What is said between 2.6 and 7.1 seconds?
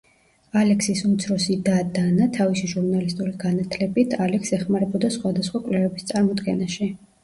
ჟურნალისტური განათლებით, ალექსს ეხმარებოდა სხვადასხვა კვლევების წარმოდგენაში.